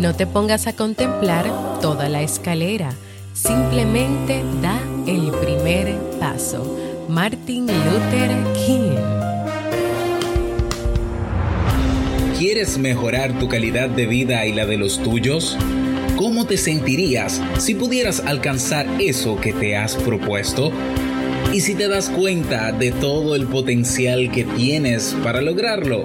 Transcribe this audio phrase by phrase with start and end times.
[0.00, 1.44] No te pongas a contemplar
[1.82, 2.94] toda la escalera,
[3.34, 6.78] simplemente da el primer paso.
[7.06, 8.96] Martin Luther King.
[12.38, 15.58] ¿Quieres mejorar tu calidad de vida y la de los tuyos?
[16.16, 20.72] ¿Cómo te sentirías si pudieras alcanzar eso que te has propuesto?
[21.52, 26.04] ¿Y si te das cuenta de todo el potencial que tienes para lograrlo?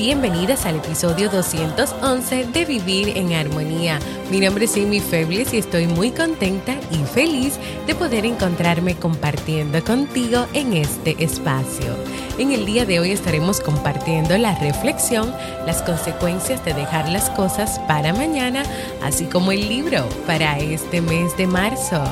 [0.00, 3.98] Bienvenidas al episodio 211 de Vivir en Armonía.
[4.30, 9.84] Mi nombre es Amy Febles y estoy muy contenta y feliz de poder encontrarme compartiendo
[9.84, 11.94] contigo en este espacio.
[12.38, 15.34] En el día de hoy estaremos compartiendo la reflexión,
[15.66, 18.62] las consecuencias de dejar las cosas para mañana,
[19.02, 22.02] así como el libro para este mes de marzo.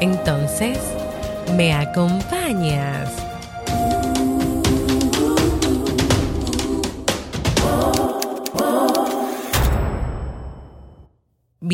[0.00, 0.76] Entonces,
[1.56, 3.31] ¿me acompañas?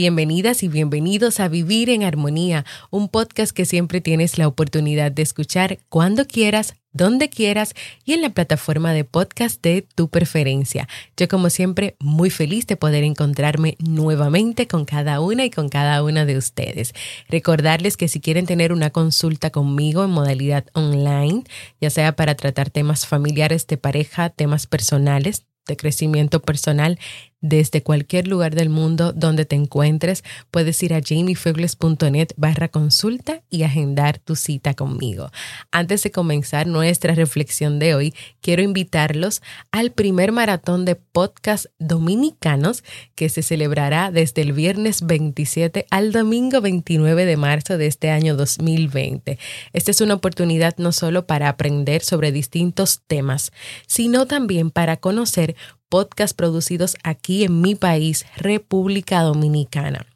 [0.01, 5.23] Bienvenidas y bienvenidos a Vivir en Armonía, un podcast que siempre tienes la oportunidad de
[5.23, 10.87] escuchar cuando quieras, donde quieras y en la plataforma de podcast de tu preferencia.
[11.17, 16.05] Yo como siempre muy feliz de poder encontrarme nuevamente con cada una y con cada
[16.05, 16.95] una de ustedes.
[17.29, 21.43] Recordarles que si quieren tener una consulta conmigo en modalidad online,
[21.81, 26.99] ya sea para tratar temas familiares de pareja, temas personales, de crecimiento personal,
[27.41, 33.63] desde cualquier lugar del mundo donde te encuentres, puedes ir a jamiefebles.net barra consulta y
[33.63, 35.31] agendar tu cita conmigo.
[35.71, 42.83] Antes de comenzar nuestra reflexión de hoy, quiero invitarlos al primer maratón de podcast dominicanos
[43.15, 48.37] que se celebrará desde el viernes 27 al domingo 29 de marzo de este año
[48.37, 49.39] 2020.
[49.73, 53.53] Esta es una oportunidad no solo para aprender sobre distintos temas,
[53.87, 55.57] sino también para conocer
[55.89, 60.07] podcast producidos aquí en mi país, República Dominicana.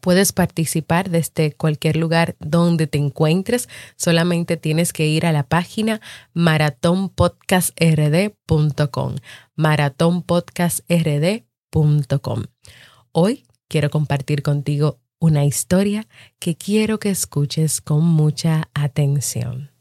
[0.00, 3.68] Puedes participar desde cualquier lugar donde te encuentres.
[3.96, 6.00] Solamente tienes que ir a la página
[6.32, 9.16] maratonpodcastrd.com.
[9.56, 12.42] Maratonpodcastrd.com.
[13.12, 16.08] Hoy quiero compartir contigo una historia
[16.38, 19.73] que quiero que escuches con mucha atención.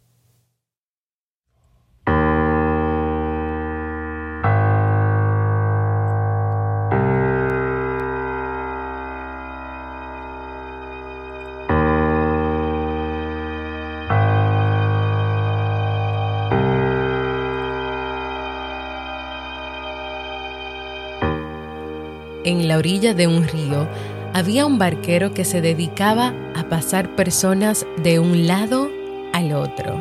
[22.43, 23.87] En la orilla de un río
[24.33, 28.89] había un barquero que se dedicaba a pasar personas de un lado
[29.31, 29.95] al otro.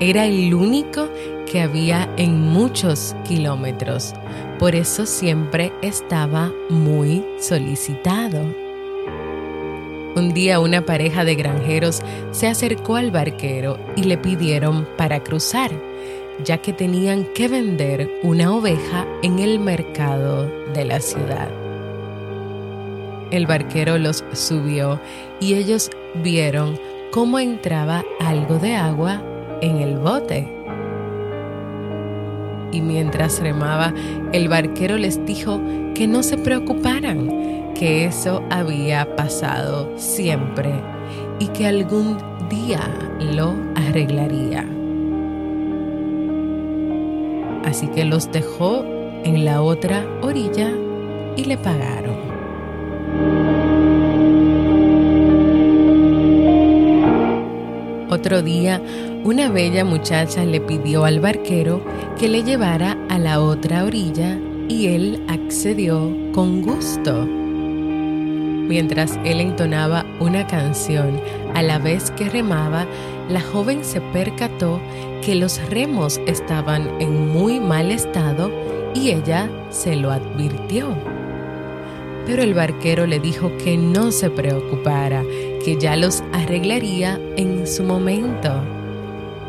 [0.00, 1.08] Era el único
[1.50, 4.14] que había en muchos kilómetros,
[4.58, 8.40] por eso siempre estaba muy solicitado.
[10.16, 15.72] Un día una pareja de granjeros se acercó al barquero y le pidieron para cruzar
[16.42, 21.48] ya que tenían que vender una oveja en el mercado de la ciudad.
[23.30, 25.00] El barquero los subió
[25.40, 25.90] y ellos
[26.22, 26.78] vieron
[27.10, 29.22] cómo entraba algo de agua
[29.60, 30.48] en el bote.
[32.72, 33.94] Y mientras remaba,
[34.32, 35.60] el barquero les dijo
[35.94, 40.72] que no se preocuparan, que eso había pasado siempre
[41.38, 42.18] y que algún
[42.48, 42.80] día
[43.20, 44.66] lo arreglaría
[47.64, 48.84] así que los dejó
[49.24, 50.70] en la otra orilla
[51.36, 52.14] y le pagaron.
[58.10, 58.80] Otro día,
[59.24, 61.82] una bella muchacha le pidió al barquero
[62.18, 64.38] que le llevara a la otra orilla
[64.68, 67.43] y él accedió con gusto.
[68.68, 71.20] Mientras él entonaba una canción
[71.54, 72.86] a la vez que remaba,
[73.28, 74.80] la joven se percató
[75.22, 78.50] que los remos estaban en muy mal estado
[78.94, 80.96] y ella se lo advirtió.
[82.26, 85.22] Pero el barquero le dijo que no se preocupara,
[85.62, 88.50] que ya los arreglaría en su momento.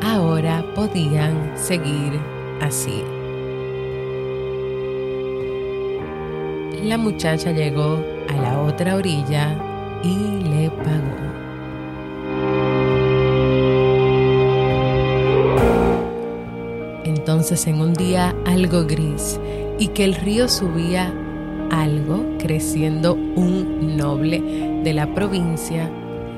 [0.03, 2.19] Ahora podían seguir
[2.61, 3.01] así.
[6.83, 9.55] La muchacha llegó a la otra orilla
[10.03, 11.25] y le pagó.
[17.03, 19.39] Entonces en un día algo gris
[19.79, 21.13] y que el río subía
[21.71, 25.89] algo, creciendo un noble de la provincia,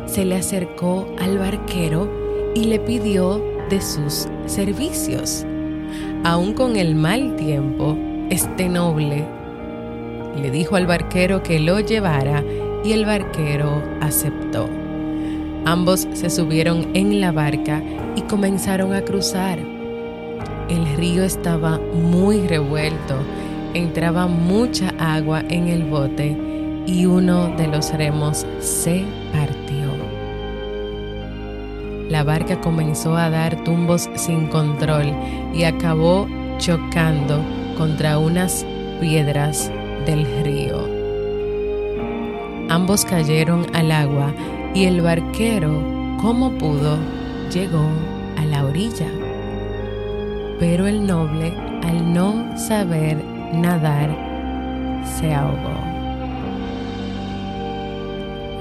[0.06, 2.10] se le acercó al barquero
[2.56, 5.46] y le pidió de sus servicios.
[6.24, 7.98] Aún con el mal tiempo,
[8.30, 9.26] este noble
[10.42, 12.44] le dijo al barquero que lo llevara
[12.84, 14.70] y el barquero aceptó.
[15.66, 17.82] Ambos se subieron en la barca
[18.16, 19.60] y comenzaron a cruzar.
[20.70, 23.16] El río estaba muy revuelto,
[23.74, 26.38] entraba mucha agua en el bote
[26.86, 29.68] y uno de los remos se partió.
[32.10, 35.14] La barca comenzó a dar tumbos sin control
[35.54, 37.42] y acabó chocando
[37.78, 38.66] contra unas
[39.02, 39.70] piedras
[40.06, 40.88] del río.
[42.70, 44.34] Ambos cayeron al agua
[44.74, 46.98] y el barquero, como pudo,
[47.54, 47.88] llegó
[48.38, 49.08] a la orilla.
[50.60, 51.54] Pero el noble,
[51.84, 53.24] al no saber
[53.54, 54.10] nadar,
[55.06, 55.78] se ahogó.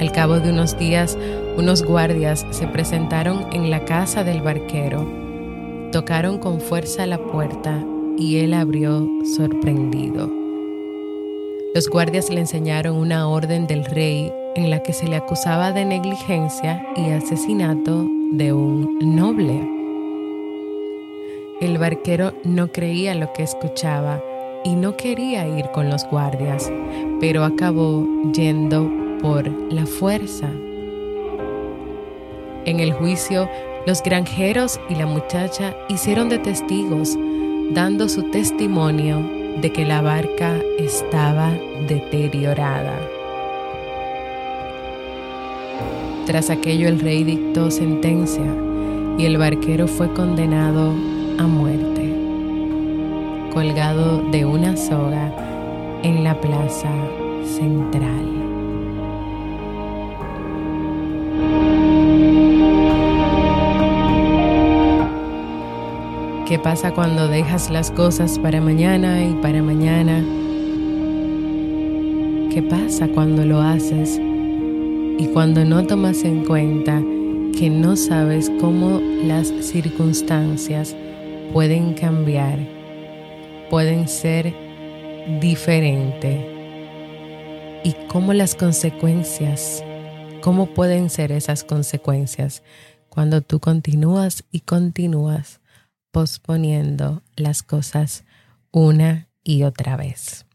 [0.01, 1.19] Al cabo de unos días,
[1.57, 5.09] unos guardias se presentaron en la casa del barquero,
[5.91, 7.83] tocaron con fuerza la puerta
[8.19, 10.46] y él abrió sorprendido.
[11.77, 15.85] Los guardias le enseñaron una orden del rey en la que se le acusaba de
[15.85, 19.61] negligencia y asesinato de un noble.
[21.61, 24.23] El barquero no creía lo que escuchaba
[24.65, 26.73] y no quería ir con los guardias,
[27.21, 28.91] pero acabó yendo
[29.21, 30.49] por la fuerza.
[32.65, 33.51] En el juicio,
[33.87, 37.19] los granjeros y la muchacha hicieron de testigos,
[37.75, 41.51] dando su testimonio de que la barca estaba
[41.89, 42.99] deteriorada.
[46.27, 48.45] Tras aquello el rey dictó sentencia
[49.19, 50.93] y el barquero fue condenado
[51.39, 52.13] a muerte,
[53.53, 55.33] colgado de una soga
[56.03, 56.91] en la plaza
[57.45, 58.56] central.
[66.47, 70.25] ¿Qué pasa cuando dejas las cosas para mañana y para mañana?
[72.55, 77.03] ¿Qué pasa cuando lo haces y cuando no tomas en cuenta
[77.59, 80.95] que no sabes cómo las circunstancias
[81.53, 82.61] pueden cambiar,
[83.69, 84.55] pueden ser
[85.41, 86.47] diferentes
[87.83, 89.83] y cómo las consecuencias,
[90.43, 92.63] cómo pueden ser esas consecuencias
[93.09, 95.59] cuando tú continúas y continúas
[96.17, 98.25] posponiendo las cosas
[98.71, 100.47] una y otra vez.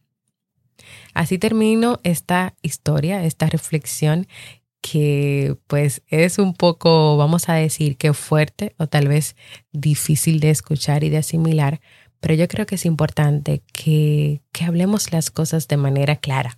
[1.13, 4.25] Así termino esta historia, esta reflexión
[4.81, 9.35] que pues es un poco, vamos a decir que fuerte o tal vez
[9.71, 11.79] difícil de escuchar y de asimilar,
[12.21, 16.55] pero yo creo que es importante que, que hablemos las cosas de manera clara.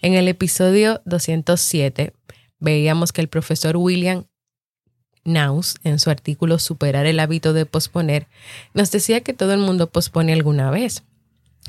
[0.00, 2.12] En el episodio 207
[2.58, 4.24] veíamos que el profesor William
[5.24, 8.26] Naus, en su artículo Superar el hábito de posponer,
[8.74, 11.04] nos decía que todo el mundo pospone alguna vez,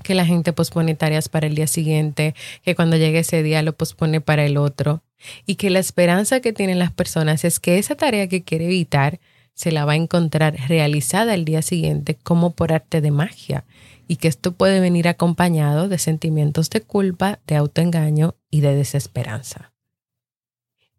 [0.01, 3.73] que la gente pospone tareas para el día siguiente, que cuando llegue ese día lo
[3.73, 5.03] pospone para el otro,
[5.45, 9.19] y que la esperanza que tienen las personas es que esa tarea que quiere evitar
[9.53, 13.65] se la va a encontrar realizada el día siguiente como por arte de magia,
[14.07, 19.71] y que esto puede venir acompañado de sentimientos de culpa, de autoengaño y de desesperanza.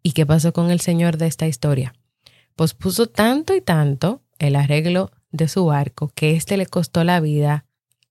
[0.01, 1.93] ¿Y qué pasó con el señor de esta historia?
[2.55, 7.65] Pospuso tanto y tanto el arreglo de su barco que éste le costó la vida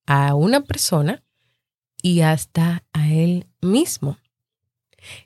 [0.07, 1.23] a una persona
[2.03, 4.19] y hasta a él mismo.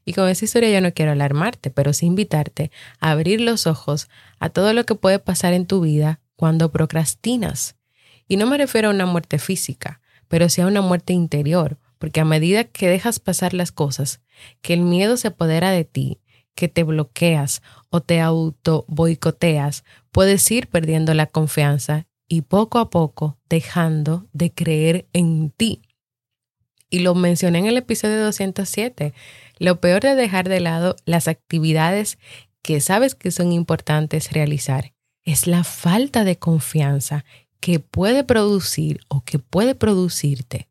[0.04, 2.70] Y con esa historia yo no quiero alarmarte, pero sí invitarte
[3.00, 4.08] a abrir los ojos
[4.38, 7.76] a todo lo que puede pasar en tu vida cuando procrastinas.
[8.28, 12.20] Y no me refiero a una muerte física, pero sí a una muerte interior, porque
[12.20, 14.20] a medida que dejas pasar las cosas,
[14.60, 16.20] que el miedo se apodera de ti,
[16.58, 22.90] que te bloqueas o te auto boicoteas, puedes ir perdiendo la confianza y poco a
[22.90, 25.82] poco dejando de creer en ti.
[26.90, 29.14] Y lo mencioné en el episodio 207.
[29.60, 32.18] Lo peor de dejar de lado las actividades
[32.60, 37.24] que sabes que son importantes realizar es la falta de confianza
[37.60, 40.68] que puede producir o que puede producirte,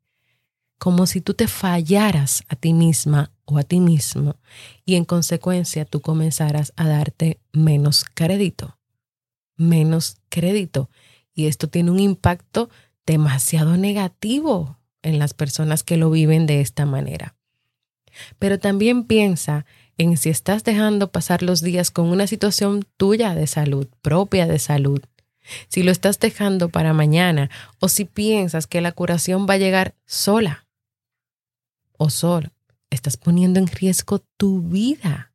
[0.80, 4.36] como si tú te fallaras a ti misma o a ti mismo
[4.86, 8.78] y en consecuencia tú comenzaras a darte menos crédito,
[9.56, 10.90] menos crédito.
[11.34, 12.70] Y esto tiene un impacto
[13.06, 17.36] demasiado negativo en las personas que lo viven de esta manera.
[18.38, 19.66] Pero también piensa
[19.98, 24.60] en si estás dejando pasar los días con una situación tuya de salud, propia de
[24.60, 25.02] salud,
[25.70, 27.50] si lo estás dejando para mañana
[27.80, 30.68] o si piensas que la curación va a llegar sola
[31.98, 32.50] o solo,
[32.90, 35.34] estás poniendo en riesgo tu vida.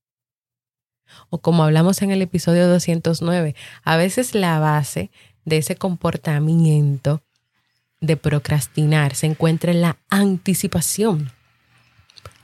[1.29, 5.11] O como hablamos en el episodio 209, a veces la base
[5.45, 7.23] de ese comportamiento
[8.01, 11.31] de procrastinar se encuentra en la anticipación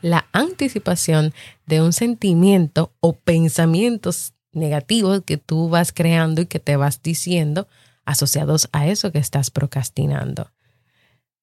[0.00, 1.34] la anticipación
[1.66, 7.68] de un sentimiento o pensamientos negativos que tú vas creando y que te vas diciendo
[8.04, 10.50] asociados a eso que estás procrastinando.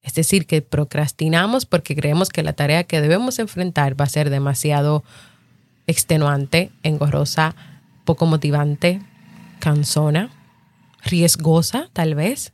[0.06, 4.30] Es decir, que procrastinamos porque creemos que la tarea que debemos enfrentar va a ser
[4.30, 5.02] demasiado
[5.88, 7.56] extenuante, engorrosa,
[8.04, 9.02] poco motivante,
[9.58, 10.30] cansona,
[11.04, 12.52] riesgosa tal vez.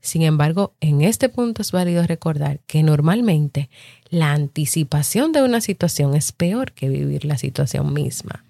[0.00, 3.68] Sin embargo, en este punto es válido recordar que normalmente
[4.08, 8.42] la anticipación de una situación es peor que vivir la situación misma.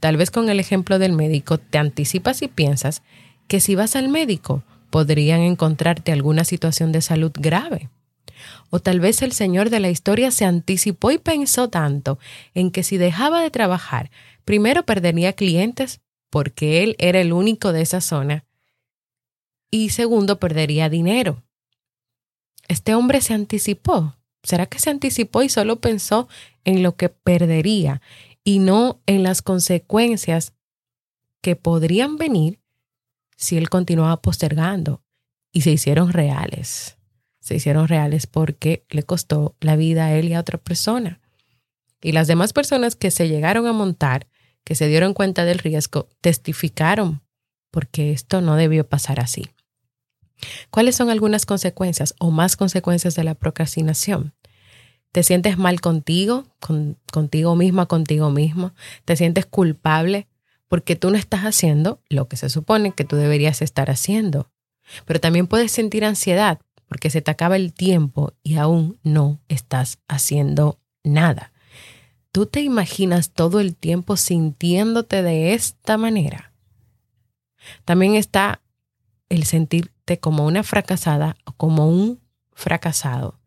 [0.00, 3.02] Tal vez con el ejemplo del médico te anticipas y piensas
[3.46, 4.64] que si vas al médico
[4.94, 7.90] podrían encontrarte alguna situación de salud grave.
[8.70, 12.20] O tal vez el señor de la historia se anticipó y pensó tanto
[12.54, 14.12] en que si dejaba de trabajar,
[14.44, 18.44] primero perdería clientes porque él era el único de esa zona
[19.68, 21.42] y segundo, perdería dinero.
[22.68, 24.14] Este hombre se anticipó.
[24.44, 26.28] ¿Será que se anticipó y solo pensó
[26.62, 28.00] en lo que perdería
[28.44, 30.52] y no en las consecuencias
[31.40, 32.60] que podrían venir
[33.36, 35.02] si él continuaba postergando?
[35.52, 36.96] Y se hicieron reales.
[37.40, 41.20] Se hicieron reales porque le costó la vida a él y a otra persona.
[42.00, 44.26] Y las demás personas que se llegaron a montar,
[44.64, 47.22] que se dieron cuenta del riesgo, testificaron
[47.70, 49.50] porque esto no debió pasar así.
[50.70, 54.32] ¿Cuáles son algunas consecuencias o más consecuencias de la procrastinación?
[55.12, 56.44] ¿Te sientes mal contigo,
[57.12, 58.72] contigo misma, contigo mismo?
[59.04, 60.26] ¿Te sientes culpable
[60.68, 64.50] porque tú no estás haciendo lo que se supone que tú deberías estar haciendo?
[65.04, 69.98] Pero también puedes sentir ansiedad porque se te acaba el tiempo y aún no estás
[70.08, 71.52] haciendo nada.
[72.32, 76.52] ¿Tú te imaginas todo el tiempo sintiéndote de esta manera?
[77.84, 78.60] También está
[79.28, 82.20] el sentirte como una fracasada o como un
[82.52, 83.40] fracasado.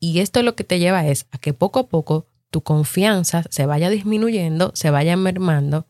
[0.00, 3.66] Y esto lo que te lleva es a que poco a poco tu confianza se
[3.66, 5.86] vaya disminuyendo, se vaya mermando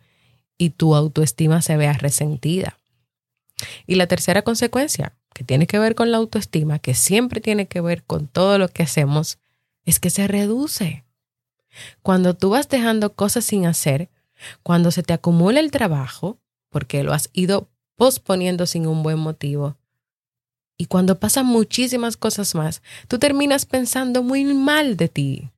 [0.59, 2.77] y tu autoestima se vea resentida.
[3.87, 7.81] Y la tercera consecuencia, que tiene que ver con la autoestima, que siempre tiene que
[7.81, 9.39] ver con todo lo que hacemos,
[9.85, 11.05] es que se reduce.
[12.03, 14.11] Cuando tú vas dejando cosas sin hacer,
[14.63, 16.39] cuando se te acumula el trabajo,
[16.71, 19.77] porque lo has ido posponiendo sin un buen motivo.
[20.77, 25.51] Y cuando pasan muchísimas cosas más, tú terminas pensando muy mal de ti.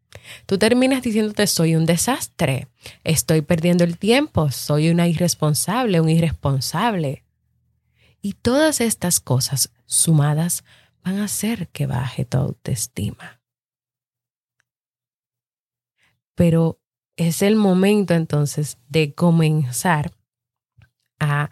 [0.46, 2.68] Tú terminas diciéndote soy un desastre,
[3.04, 7.24] estoy perdiendo el tiempo, soy una irresponsable, un irresponsable.
[8.20, 10.64] Y todas estas cosas sumadas
[11.04, 13.40] van a hacer que baje tu autoestima.
[16.34, 16.80] Pero
[17.16, 20.12] es el momento entonces de comenzar
[21.18, 21.50] a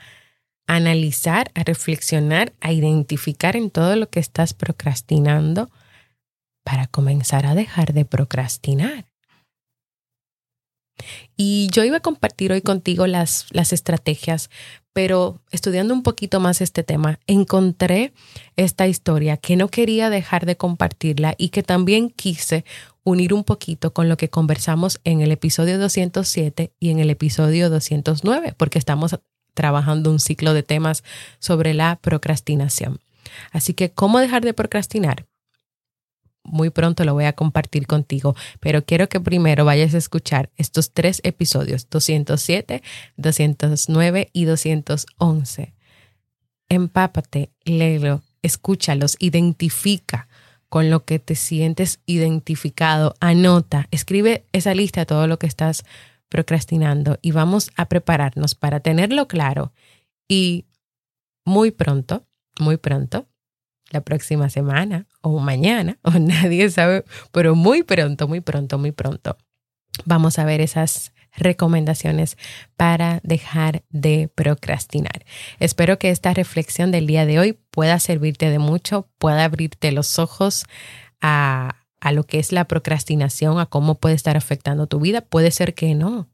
[0.66, 5.70] analizar, a reflexionar, a identificar en todo lo que estás procrastinando
[6.68, 9.06] para comenzar a dejar de procrastinar.
[11.34, 14.50] Y yo iba a compartir hoy contigo las, las estrategias,
[14.92, 18.12] pero estudiando un poquito más este tema, encontré
[18.56, 22.66] esta historia que no quería dejar de compartirla y que también quise
[23.02, 27.70] unir un poquito con lo que conversamos en el episodio 207 y en el episodio
[27.70, 29.18] 209, porque estamos
[29.54, 31.02] trabajando un ciclo de temas
[31.38, 33.00] sobre la procrastinación.
[33.52, 35.27] Así que, ¿cómo dejar de procrastinar?
[36.50, 40.92] Muy pronto lo voy a compartir contigo, pero quiero que primero vayas a escuchar estos
[40.92, 42.82] tres episodios, 207,
[43.16, 45.74] 209 y 211.
[46.68, 50.28] Empápate, léelo, escúchalos, identifica
[50.68, 55.84] con lo que te sientes identificado, anota, escribe esa lista todo lo que estás
[56.28, 59.72] procrastinando y vamos a prepararnos para tenerlo claro
[60.28, 60.66] y
[61.44, 62.26] muy pronto,
[62.60, 63.26] muy pronto,
[63.90, 69.36] la próxima semana o mañana, o nadie sabe, pero muy pronto, muy pronto, muy pronto,
[70.04, 72.36] vamos a ver esas recomendaciones
[72.76, 75.24] para dejar de procrastinar.
[75.60, 80.18] Espero que esta reflexión del día de hoy pueda servirte de mucho, pueda abrirte los
[80.18, 80.66] ojos
[81.20, 85.20] a, a lo que es la procrastinación, a cómo puede estar afectando tu vida.
[85.20, 86.28] Puede ser que no,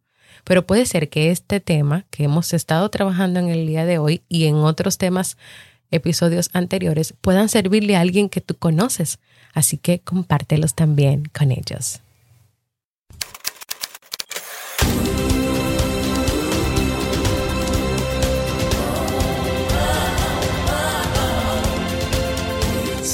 [0.44, 4.22] pero puede ser que este tema que hemos estado trabajando en el día de hoy
[4.28, 5.36] y en otros temas,
[5.90, 9.18] episodios anteriores, puedan servirle a alguien que tú conoces.
[9.52, 12.00] Así que compártelos también con ellos.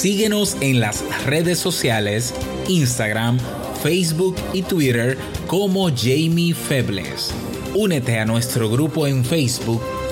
[0.01, 2.33] Síguenos en las redes sociales,
[2.67, 3.37] Instagram,
[3.83, 7.31] Facebook y Twitter como Jamie Febles.
[7.75, 9.79] Únete a nuestro grupo en Facebook,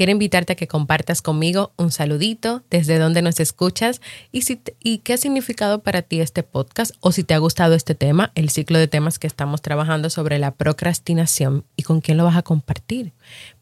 [0.00, 4.00] Quiero invitarte a que compartas conmigo un saludito, desde dónde nos escuchas
[4.32, 7.74] y, si y qué ha significado para ti este podcast o si te ha gustado
[7.74, 12.16] este tema, el ciclo de temas que estamos trabajando sobre la procrastinación y con quién
[12.16, 13.12] lo vas a compartir.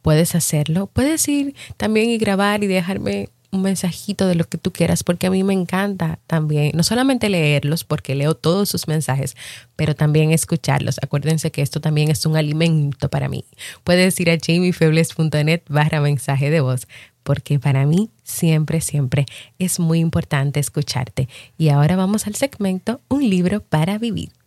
[0.00, 4.73] Puedes hacerlo, puedes ir también y grabar y dejarme un mensajito de lo que tú
[4.73, 9.37] quieras, porque a mí me encanta también, no solamente leerlos, porque leo todos sus mensajes,
[9.76, 10.99] pero también escucharlos.
[11.02, 13.45] Acuérdense que esto también es un alimento para mí.
[13.85, 16.87] Puedes ir a jamiefebles.net barra mensaje de voz,
[17.23, 19.26] porque para mí siempre, siempre
[19.59, 21.28] es muy importante escucharte.
[21.57, 24.38] Y ahora vamos al segmento Un libro para vivir.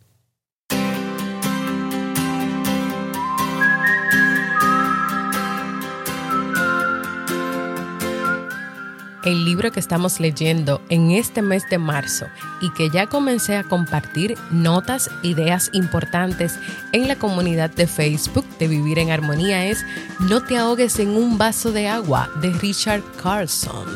[9.24, 12.26] El libro que estamos leyendo en este mes de marzo
[12.60, 16.58] y que ya comencé a compartir notas, ideas importantes
[16.92, 19.84] en la comunidad de Facebook de Vivir en Armonía es
[20.20, 23.86] No te ahogues en un vaso de agua de Richard Carlson.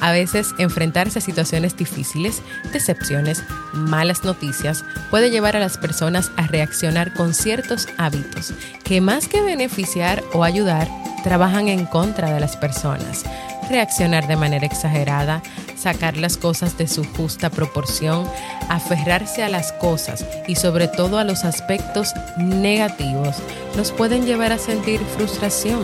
[0.00, 2.42] A veces enfrentarse a situaciones difíciles,
[2.72, 9.28] decepciones, malas noticias puede llevar a las personas a reaccionar con ciertos hábitos que más
[9.28, 10.88] que beneficiar o ayudar,
[11.22, 13.24] trabajan en contra de las personas
[13.70, 15.42] reaccionar de manera exagerada,
[15.76, 18.28] sacar las cosas de su justa proporción,
[18.68, 23.36] aferrarse a las cosas y sobre todo a los aspectos negativos
[23.76, 25.80] nos pueden llevar a sentir frustración,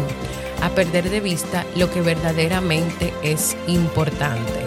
[0.62, 4.66] a perder de vista lo que verdaderamente es importante.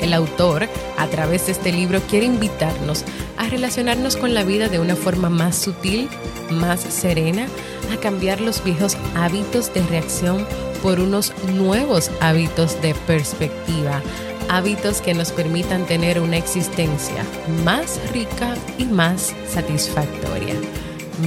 [0.00, 3.04] El autor, a través de este libro, quiere invitarnos
[3.36, 6.08] a relacionarnos con la vida de una forma más sutil,
[6.50, 7.46] más serena,
[7.92, 10.46] a cambiar los viejos hábitos de reacción
[10.82, 14.02] por unos nuevos hábitos de perspectiva,
[14.48, 17.24] hábitos que nos permitan tener una existencia
[17.64, 20.54] más rica y más satisfactoria.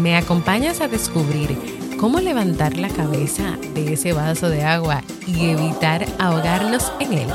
[0.01, 1.57] ¿Me acompañas a descubrir
[1.99, 7.29] cómo levantar la cabeza de ese vaso de agua y evitar ahogarnos en él?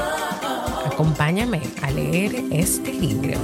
[0.87, 3.39] Acompáñame a leer este libro.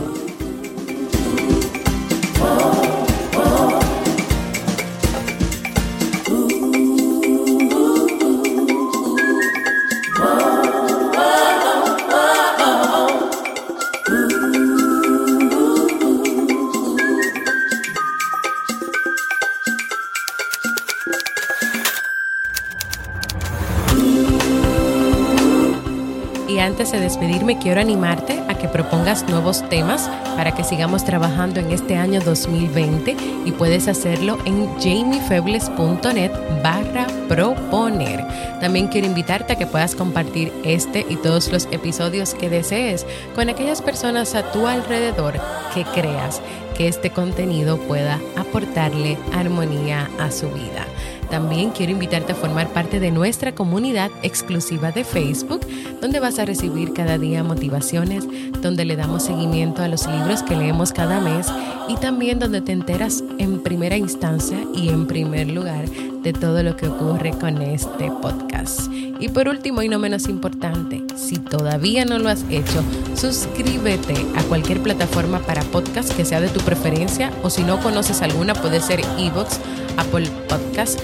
[26.82, 31.70] Antes de despedirme, quiero animarte a que propongas nuevos temas para que sigamos trabajando en
[31.70, 38.26] este año 2020 y puedes hacerlo en jamiefebles.net barra proponer.
[38.60, 43.48] También quiero invitarte a que puedas compartir este y todos los episodios que desees con
[43.48, 45.34] aquellas personas a tu alrededor
[45.72, 46.42] que creas
[46.76, 50.84] que este contenido pueda aportarle armonía a su vida.
[51.32, 55.66] También quiero invitarte a formar parte de nuestra comunidad exclusiva de Facebook,
[55.98, 58.26] donde vas a recibir cada día motivaciones,
[58.60, 61.46] donde le damos seguimiento a los libros que leemos cada mes
[61.88, 65.86] y también donde te enteras en primera instancia y en primer lugar
[66.22, 68.92] de todo lo que ocurre con este podcast.
[69.18, 74.42] Y por último y no menos importante, si todavía no lo has hecho, suscríbete a
[74.42, 78.82] cualquier plataforma para podcast que sea de tu preferencia o si no conoces alguna puede
[78.82, 79.60] ser Evox,
[79.96, 81.00] Apple Podcast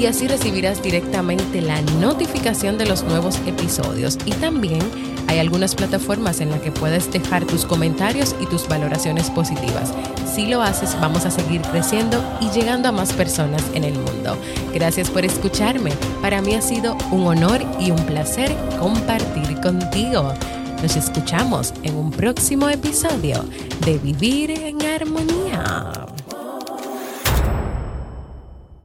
[0.00, 4.18] Y así recibirás directamente la notificación de los nuevos episodios.
[4.24, 4.80] Y también
[5.28, 9.92] hay algunas plataformas en las que puedes dejar tus comentarios y tus valoraciones positivas.
[10.34, 14.36] Si lo haces, vamos a seguir creciendo y llegando a más personas en el mundo.
[14.74, 15.92] Gracias por escucharme.
[16.20, 20.34] Para mí ha sido un honor y un placer compartir contigo.
[20.82, 23.44] Nos escuchamos en un próximo episodio
[23.84, 25.99] de Vivir en Armonía.